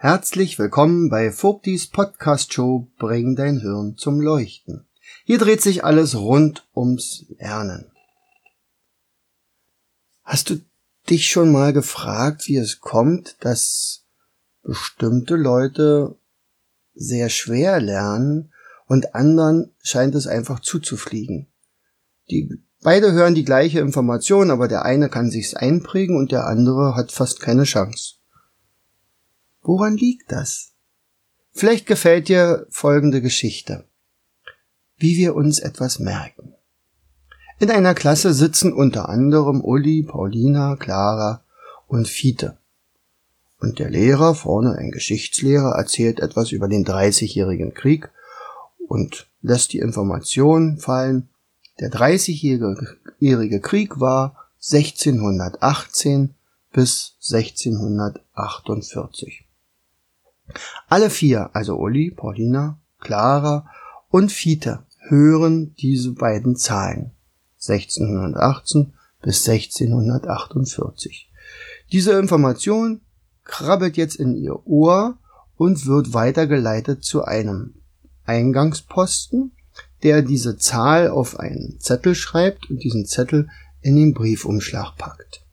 [0.00, 4.86] Herzlich willkommen bei Vogtis Podcast Show Bring dein Hirn zum Leuchten.
[5.24, 7.90] Hier dreht sich alles rund ums Lernen.
[10.22, 10.60] Hast du
[11.10, 14.04] dich schon mal gefragt, wie es kommt, dass
[14.62, 16.14] bestimmte Leute
[16.94, 18.52] sehr schwer lernen
[18.86, 21.48] und anderen scheint es einfach zuzufliegen?
[22.30, 26.94] Die beide hören die gleiche Information, aber der eine kann sich's einprägen und der andere
[26.94, 28.17] hat fast keine Chance.
[29.68, 30.72] Woran liegt das?
[31.52, 33.84] Vielleicht gefällt dir folgende Geschichte.
[34.96, 36.54] Wie wir uns etwas merken.
[37.58, 41.44] In einer Klasse sitzen unter anderem Uli, Paulina, Clara
[41.86, 42.56] und Fiete.
[43.60, 48.08] Und der Lehrer, vorne ein Geschichtslehrer, erzählt etwas über den Dreißigjährigen Krieg
[48.86, 51.28] und lässt die Information fallen,
[51.78, 56.34] der Dreißigjährige Krieg war 1618
[56.72, 59.44] bis 1648.
[60.88, 63.68] Alle vier, also Uli, Paulina, Clara
[64.10, 67.12] und Fiete, hören diese beiden Zahlen.
[67.56, 68.92] 1618
[69.22, 71.30] bis 1648.
[71.92, 73.00] Diese Information
[73.44, 75.18] krabbelt jetzt in ihr Ohr
[75.56, 77.74] und wird weitergeleitet zu einem
[78.24, 79.52] Eingangsposten,
[80.02, 83.48] der diese Zahl auf einen Zettel schreibt und diesen Zettel
[83.80, 85.44] in den Briefumschlag packt.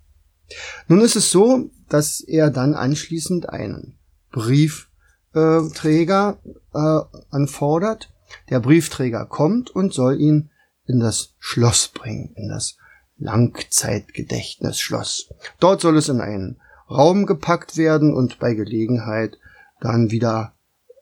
[0.87, 3.97] Nun ist es so, dass er dann anschließend einen
[4.35, 6.37] Briefträger
[6.73, 6.99] äh,
[7.31, 8.11] anfordert.
[8.49, 10.49] Der Briefträger kommt und soll ihn
[10.85, 12.75] in das Schloss bringen, in das
[13.17, 15.29] Langzeitgedächtnisschloss.
[15.61, 16.59] Dort soll es in einen
[16.89, 19.37] Raum gepackt werden und bei Gelegenheit
[19.79, 20.53] dann wieder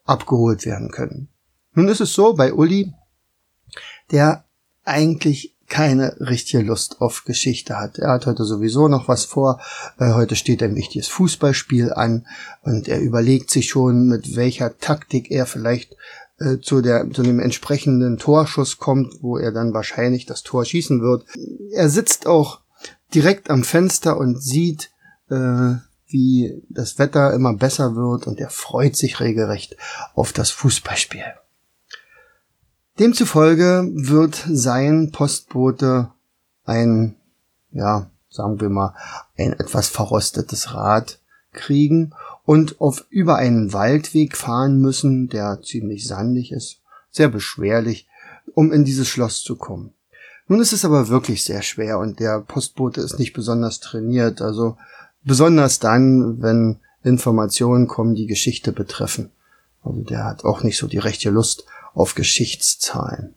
[0.05, 1.29] abgeholt werden können.
[1.73, 2.93] Nun ist es so bei Uli,
[4.11, 4.45] der
[4.83, 7.97] eigentlich keine richtige Lust auf Geschichte hat.
[7.97, 9.59] Er hat heute sowieso noch was vor.
[9.97, 12.27] Äh, heute steht ein wichtiges Fußballspiel an
[12.63, 15.95] und er überlegt sich schon, mit welcher Taktik er vielleicht
[16.39, 21.01] äh, zu, der, zu dem entsprechenden Torschuss kommt, wo er dann wahrscheinlich das Tor schießen
[21.01, 21.25] wird.
[21.71, 22.59] Er sitzt auch
[23.13, 24.91] direkt am Fenster und sieht,
[25.29, 25.75] äh,
[26.07, 29.75] wie das Wetter immer besser wird und er freut sich regelrecht
[30.13, 31.23] auf das Fußballspiel.
[32.99, 36.11] Demzufolge wird sein Postbote
[36.63, 37.15] ein,
[37.71, 38.93] ja, sagen wir mal,
[39.35, 41.19] ein etwas verrostetes Rad
[41.53, 42.13] kriegen
[42.45, 48.07] und auf über einen Waldweg fahren müssen, der ziemlich sandig ist, sehr beschwerlich,
[48.53, 49.93] um in dieses Schloss zu kommen.
[50.47, 54.77] Nun ist es aber wirklich sehr schwer und der Postbote ist nicht besonders trainiert, also
[55.23, 59.31] besonders dann, wenn Informationen kommen, die Geschichte betreffen.
[59.83, 63.35] Also der hat auch nicht so die rechte Lust auf Geschichtszahlen.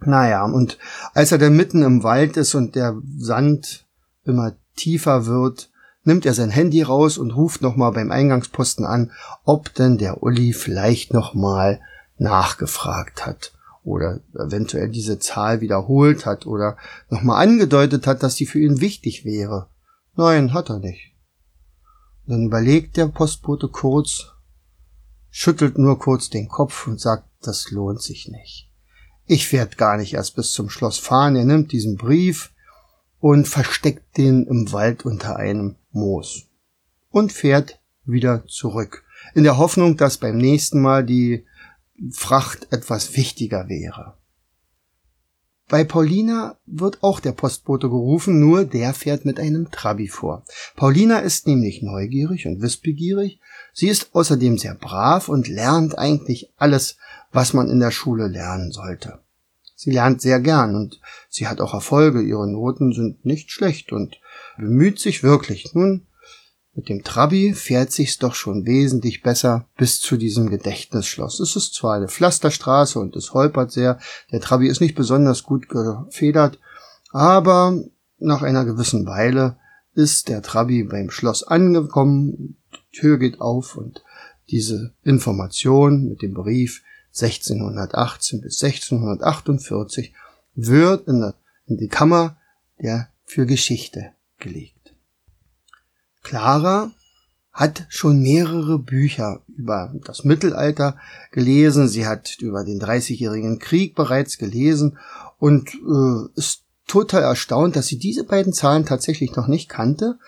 [0.00, 0.78] Naja, und
[1.14, 3.86] als er dann mitten im Wald ist und der Sand
[4.24, 5.70] immer tiefer wird,
[6.04, 9.10] nimmt er sein Handy raus und ruft nochmal beim Eingangsposten an,
[9.44, 11.80] ob denn der Uli vielleicht nochmal
[12.18, 16.76] nachgefragt hat oder eventuell diese Zahl wiederholt hat oder
[17.08, 19.68] nochmal angedeutet hat, dass die für ihn wichtig wäre.
[20.16, 21.12] Nein, hat er nicht.
[22.26, 24.32] Dann überlegt der Postbote kurz,
[25.38, 28.70] schüttelt nur kurz den Kopf und sagt, das lohnt sich nicht.
[29.26, 31.36] Ich werde gar nicht erst bis zum Schloss fahren.
[31.36, 32.54] Er nimmt diesen Brief
[33.20, 36.44] und versteckt den im Wald unter einem Moos
[37.10, 39.04] und fährt wieder zurück,
[39.34, 41.44] in der Hoffnung, dass beim nächsten Mal die
[42.12, 44.16] Fracht etwas wichtiger wäre.
[45.68, 50.44] Bei Paulina wird auch der Postbote gerufen, nur der fährt mit einem Trabi vor.
[50.76, 53.40] Paulina ist nämlich neugierig und wissbegierig.
[53.78, 56.96] Sie ist außerdem sehr brav und lernt eigentlich alles,
[57.30, 59.18] was man in der Schule lernen sollte.
[59.74, 62.22] Sie lernt sehr gern und sie hat auch Erfolge.
[62.22, 64.18] Ihre Noten sind nicht schlecht und
[64.56, 65.74] bemüht sich wirklich.
[65.74, 66.06] Nun
[66.74, 71.38] mit dem Trabi fährt sich's doch schon wesentlich besser bis zu diesem Gedächtnisschloss.
[71.38, 73.98] Es ist zwar eine Pflasterstraße und es holpert sehr,
[74.32, 76.58] der Trabi ist nicht besonders gut gefedert,
[77.12, 77.78] aber
[78.16, 79.58] nach einer gewissen Weile
[79.92, 82.56] ist der Trabi beim Schloss angekommen,
[82.92, 84.02] Tür geht auf und
[84.50, 86.82] diese Information mit dem Brief
[87.14, 90.12] 1618 bis 1648
[90.54, 91.32] wird in,
[91.66, 92.36] die Kammer
[92.80, 94.94] der für Geschichte gelegt.
[96.22, 96.92] Clara
[97.52, 100.98] hat schon mehrere Bücher über das Mittelalter
[101.32, 101.88] gelesen.
[101.88, 104.98] Sie hat über den Dreißigjährigen Krieg bereits gelesen
[105.38, 110.18] und äh, ist total erstaunt, dass sie diese beiden Zahlen tatsächlich noch nicht kannte.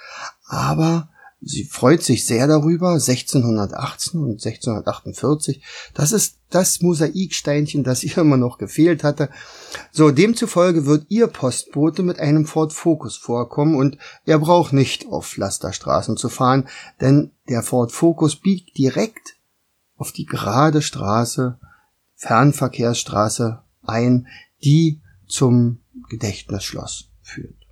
[0.47, 1.11] Aber
[1.41, 5.63] Sie freut sich sehr darüber, 1618 und 1648.
[5.95, 9.31] Das ist das Mosaiksteinchen, das ihr immer noch gefehlt hatte.
[9.93, 15.29] So, demzufolge wird ihr Postbote mit einem Ford Focus vorkommen und er braucht nicht auf
[15.29, 16.69] Pflasterstraßen zu fahren,
[17.01, 19.37] denn der Ford Focus biegt direkt
[19.97, 21.59] auf die gerade Straße,
[22.17, 24.27] Fernverkehrsstraße ein,
[24.65, 27.68] die zum Gedächtnisschloss führt.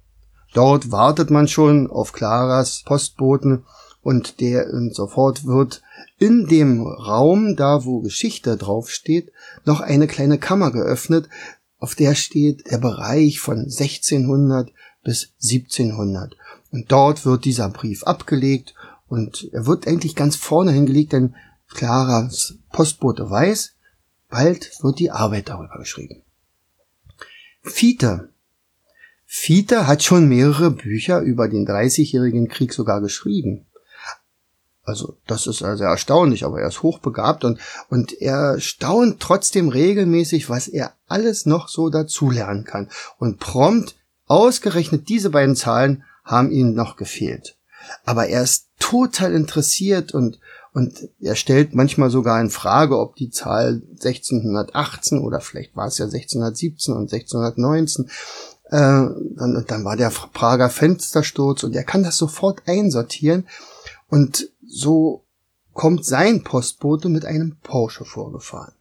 [0.57, 3.67] Dort wartet man schon auf Claras Postboten
[4.01, 5.83] und der und sofort wird
[6.17, 9.33] in dem Raum, da wo Geschichte draufsteht,
[9.67, 11.29] noch eine kleine Kammer geöffnet,
[11.77, 14.73] auf der steht der Bereich von 1600
[15.05, 16.35] bis 1700.
[16.71, 18.75] Und dort wird dieser Brief abgelegt
[19.09, 21.35] und er wird eigentlich ganz vorne hingelegt, denn
[21.69, 23.75] Claras Postbote weiß,
[24.31, 26.23] bald wird die Arbeit darüber geschrieben.
[27.63, 28.31] Fiete
[29.27, 33.67] Fiete hat schon mehrere Bücher über den Dreißigjährigen Krieg sogar geschrieben.
[34.85, 37.59] Also das ist also erstaunlich, aber er ist hochbegabt und,
[37.91, 42.89] und er staunt trotzdem regelmäßig, was er alles noch so dazulernen kann.
[43.19, 43.97] Und prompt,
[44.27, 47.57] ausgerechnet diese beiden Zahlen haben ihm noch gefehlt.
[48.05, 50.39] Aber er ist total interessiert und,
[50.73, 55.99] und er stellt manchmal sogar in Frage, ob die Zahl 1618 oder vielleicht war es
[55.99, 58.09] ja 1617 und 1619
[58.71, 63.47] äh, dann, dann war der Prager Fenstersturz und er kann das sofort einsortieren
[64.09, 65.25] und so
[65.73, 68.73] kommt sein Postbote mit einem Porsche vorgefahren.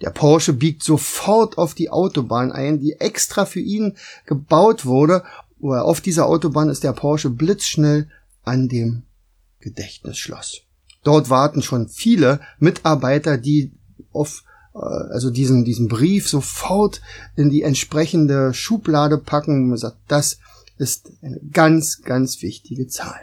[0.00, 3.96] Der Porsche biegt sofort auf die Autobahn ein, die extra für ihn
[4.26, 5.24] gebaut wurde.
[5.60, 8.08] Auf dieser Autobahn ist der Porsche blitzschnell
[8.44, 9.02] an dem
[9.60, 10.62] Gedächtnisschloss.
[11.02, 13.72] Dort warten schon viele Mitarbeiter, die
[14.12, 17.00] auf also diesen, diesen Brief sofort
[17.36, 20.38] in die entsprechende Schublade packen man sagt, das
[20.76, 23.20] ist eine ganz, ganz wichtige Zahl.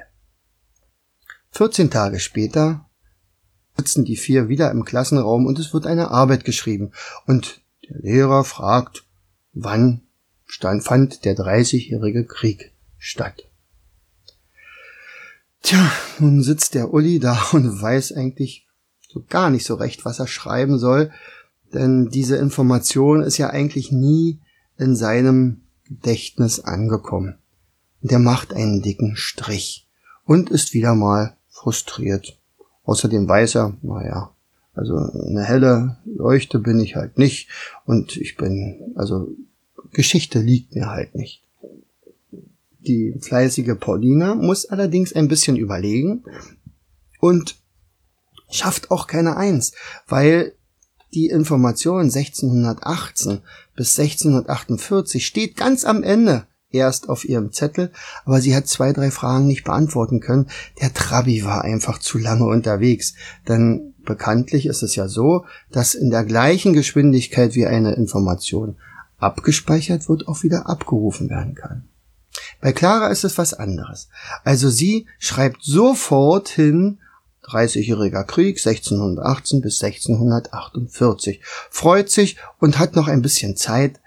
[1.52, 2.86] 14 Tage später
[3.78, 6.92] sitzen die vier wieder im Klassenraum und es wird eine Arbeit geschrieben
[7.26, 9.06] und der Lehrer fragt,
[9.54, 10.02] wann
[10.46, 13.48] stand, fand der 30-jährige Krieg statt.
[15.62, 18.68] Tja, nun sitzt der Uli da und weiß eigentlich
[19.08, 21.12] so gar nicht so recht, was er schreiben soll.
[21.74, 24.40] Denn diese Information ist ja eigentlich nie
[24.78, 27.36] in seinem Gedächtnis angekommen.
[28.02, 29.88] Und er macht einen dicken Strich
[30.26, 32.38] und ist wieder mal frustriert.
[32.84, 34.32] Außerdem weiß er, naja,
[34.74, 37.50] also eine helle Leuchte bin ich halt nicht
[37.86, 39.30] und ich bin, also
[39.92, 41.42] Geschichte liegt mir halt nicht.
[42.80, 46.24] Die fleißige Paulina muss allerdings ein bisschen überlegen
[47.20, 47.56] und
[48.50, 49.74] schafft auch keine Eins,
[50.08, 50.54] weil
[51.14, 53.42] die Information 1618
[53.76, 57.92] bis 1648 steht ganz am Ende erst auf ihrem Zettel,
[58.26, 60.48] aber sie hat zwei, drei Fragen nicht beantworten können.
[60.82, 63.14] Der Trabi war einfach zu lange unterwegs,
[63.48, 68.78] denn bekanntlich ist es ja so, dass in der gleichen Geschwindigkeit wie eine Information
[69.18, 71.88] abgespeichert wird, auch wieder abgerufen werden kann.
[72.62, 74.10] Bei Clara ist es was anderes.
[74.44, 77.00] Also sie schreibt sofort hin,
[77.48, 84.00] 30-jähriger Krieg 1618 bis 1648, freut sich und hat noch ein bisschen Zeit,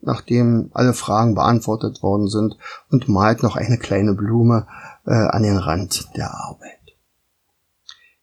[0.00, 2.56] nachdem alle Fragen beantwortet worden sind,
[2.90, 4.66] und malt noch eine kleine Blume
[5.06, 6.78] äh, an den Rand der Arbeit.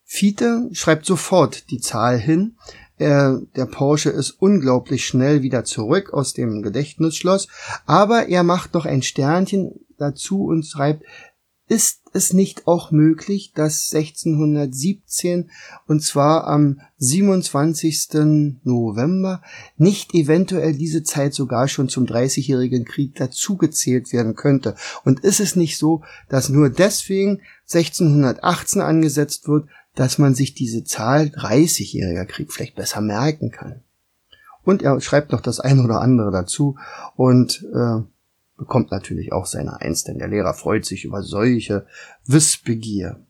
[0.03, 2.55] Fiete schreibt sofort die Zahl hin.
[2.97, 7.49] Er, der Porsche ist unglaublich schnell wieder zurück aus dem Gedächtnisschloss,
[7.85, 11.03] aber er macht noch ein Sternchen dazu und schreibt
[11.67, 15.49] ist es nicht auch möglich, dass 1617
[15.87, 18.59] und zwar am 27.
[18.63, 19.41] November
[19.75, 24.75] nicht eventuell diese Zeit sogar schon zum Dreißigjährigen Krieg dazugezählt werden könnte?
[25.03, 30.83] Und ist es nicht so, dass nur deswegen 1618 angesetzt wird, dass man sich diese
[30.83, 33.81] Zahl 30-jähriger Krieg vielleicht besser merken kann?
[34.63, 36.77] Und er schreibt noch das eine oder andere dazu
[37.15, 38.01] und äh,
[38.57, 41.85] bekommt natürlich auch seine Eins, denn der Lehrer freut sich über solche
[42.25, 43.25] Wissbegier.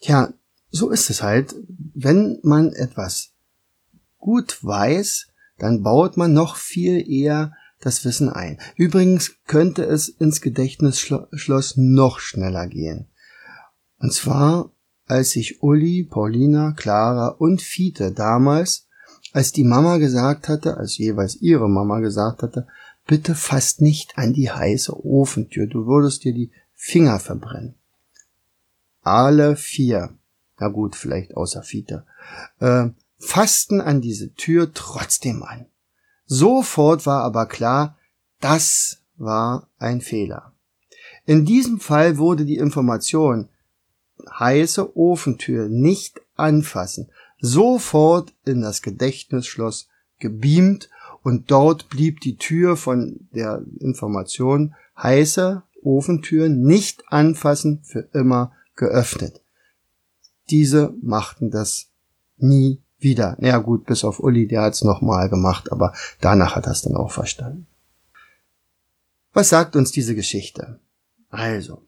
[0.00, 0.32] Tja,
[0.70, 1.54] so ist es halt.
[1.94, 3.32] Wenn man etwas
[4.18, 8.58] gut weiß, dann baut man noch viel eher das Wissen ein.
[8.76, 13.08] Übrigens könnte es ins Gedächtnisschloss noch schneller gehen.
[13.98, 14.70] Und zwar,
[15.06, 18.86] als sich Uli, Paulina, Clara und Fiete damals,
[19.32, 22.66] als die Mama gesagt hatte, als jeweils ihre Mama gesagt hatte,
[23.06, 25.66] bitte fast nicht an die heiße Ofentür.
[25.66, 27.74] Du würdest dir die Finger verbrennen.
[29.02, 30.16] Alle vier,
[30.58, 32.06] na gut, vielleicht außer Fiete,
[32.60, 32.88] äh,
[33.18, 35.66] fassten an diese Tür trotzdem an.
[36.26, 37.98] Sofort war aber klar,
[38.40, 40.52] das war ein Fehler.
[41.26, 43.48] In diesem Fall wurde die Information
[44.38, 49.88] heiße Ofentür nicht anfassen sofort in das Gedächtnisschloss
[50.18, 50.90] gebeamt
[51.22, 59.40] und dort blieb die Tür von der Information heiße Ofentür nicht anfassen für immer geöffnet.
[60.50, 61.88] Diese machten das
[62.36, 63.36] nie wieder.
[63.40, 66.82] Na ja, gut, bis auf Uli, der hat's nochmal gemacht, aber danach hat er es
[66.82, 67.66] dann auch verstanden.
[69.32, 70.80] Was sagt uns diese Geschichte?
[71.28, 71.86] Also,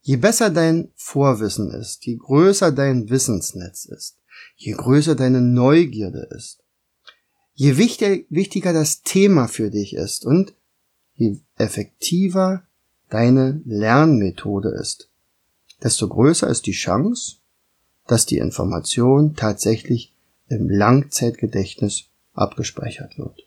[0.00, 4.18] je besser dein Vorwissen ist, je größer dein Wissensnetz ist,
[4.56, 6.59] je größer deine Neugierde ist,
[7.60, 10.54] je wichtig, wichtiger das Thema für dich ist und
[11.16, 12.62] je effektiver
[13.10, 15.10] deine Lernmethode ist,
[15.82, 17.36] desto größer ist die Chance,
[18.06, 20.14] dass die Information tatsächlich
[20.48, 23.42] im Langzeitgedächtnis abgespeichert wird.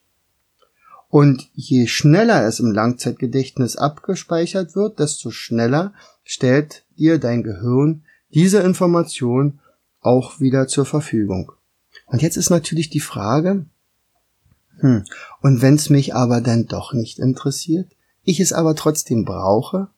[1.09, 5.91] Und je schneller es im Langzeitgedächtnis abgespeichert wird, desto schneller
[6.23, 9.59] stellt dir dein Gehirn diese Information
[10.01, 11.51] auch wieder zur Verfügung.
[12.05, 13.65] Und jetzt ist natürlich die Frage,
[14.79, 15.03] hm,
[15.41, 17.91] und wenn es mich aber dann doch nicht interessiert,
[18.23, 19.89] ich es aber trotzdem brauche,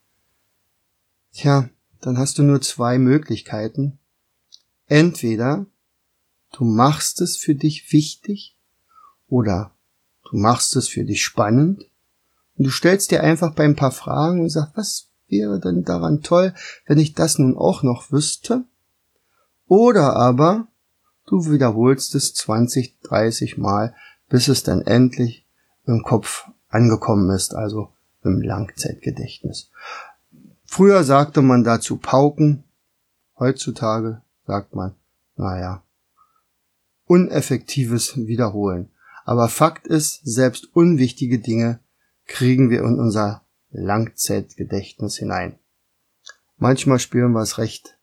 [1.33, 1.69] tja,
[2.01, 3.99] dann hast du nur zwei Möglichkeiten.
[4.87, 5.65] Entweder
[6.51, 8.55] du machst es für dich wichtig
[9.27, 9.71] oder
[10.29, 11.89] du machst es für dich spannend
[12.57, 16.21] und du stellst dir einfach bei ein paar Fragen und sagst, was wäre denn daran
[16.21, 16.53] toll,
[16.85, 18.63] wenn ich das nun auch noch wüsste?
[19.67, 20.67] Oder aber
[21.25, 23.95] du wiederholst es 20, 30 Mal,
[24.29, 25.45] bis es dann endlich
[25.85, 27.89] im Kopf angekommen ist, also
[28.23, 29.69] im Langzeitgedächtnis.
[30.65, 32.63] Früher sagte man dazu Pauken,
[33.37, 34.95] heutzutage sagt man,
[35.35, 35.83] naja,
[37.05, 38.89] uneffektives Wiederholen.
[39.25, 41.79] Aber Fakt ist, selbst unwichtige Dinge
[42.25, 43.41] kriegen wir in unser
[43.71, 45.57] Langzeitgedächtnis hinein.
[46.57, 47.97] Manchmal spüren wir es recht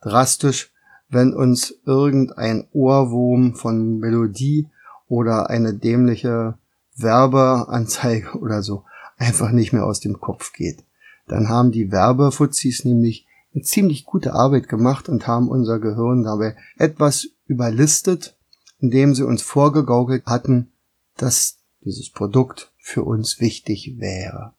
[0.00, 0.72] drastisch,
[1.08, 4.68] wenn uns irgendein Ohrwurm von Melodie
[5.10, 6.56] oder eine dämliche
[6.96, 8.84] Werbeanzeige oder so
[9.18, 10.84] einfach nicht mehr aus dem Kopf geht.
[11.26, 16.56] Dann haben die Werbefuzis nämlich eine ziemlich gute Arbeit gemacht und haben unser Gehirn dabei
[16.78, 18.36] etwas überlistet,
[18.78, 20.72] indem sie uns vorgegaukelt hatten,
[21.16, 24.54] dass dieses Produkt für uns wichtig wäre.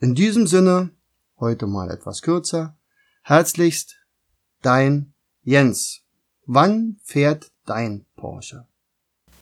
[0.00, 0.90] In diesem Sinne,
[1.38, 2.76] heute mal etwas kürzer,
[3.22, 3.96] herzlichst
[4.62, 6.00] dein Jens,
[6.46, 8.67] wann fährt dein Porsche?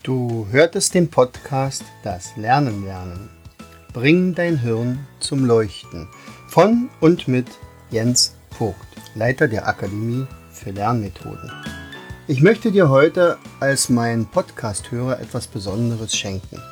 [0.06, 3.28] Du hörtest den Podcast Das Lernen lernen.
[3.92, 6.06] Bring dein Hirn zum Leuchten.
[6.46, 7.48] Von und mit
[7.90, 8.76] Jens Vogt,
[9.16, 11.50] Leiter der Akademie für Lernmethoden.
[12.28, 16.62] Ich möchte dir heute als mein Podcast-Hörer etwas Besonderes schenken.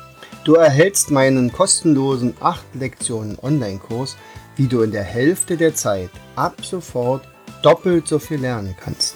[0.45, 4.15] Du erhältst meinen kostenlosen 8 Lektionen Online-Kurs,
[4.55, 7.27] wie du in der Hälfte der Zeit ab sofort
[7.63, 9.15] doppelt so viel lernen kannst.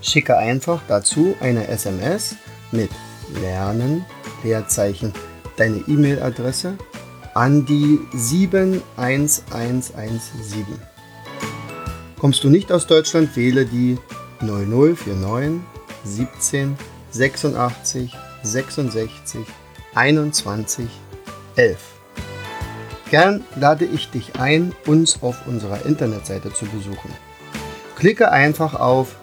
[0.00, 2.36] Schicke einfach dazu eine SMS
[2.72, 2.90] mit
[3.40, 4.04] Lernen,
[4.42, 5.12] Leerzeichen,
[5.56, 6.74] deine E-Mail-Adresse
[7.34, 10.66] an die 71117.
[12.18, 13.98] Kommst du nicht aus Deutschland, wähle die
[14.40, 15.60] 0049
[16.04, 16.78] 17
[17.10, 19.40] 86 66
[19.94, 20.88] 21
[21.56, 21.78] 11.
[23.10, 27.10] Gern lade ich dich ein, uns auf unserer Internetseite zu besuchen.
[27.96, 29.16] Klicke einfach auf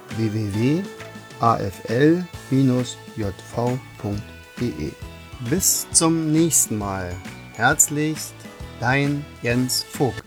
[2.53, 4.91] www.afl-jv.de.
[5.49, 7.13] Bis zum nächsten Mal.
[7.53, 8.33] Herzlichst,
[8.79, 10.23] dein Jens Vogt.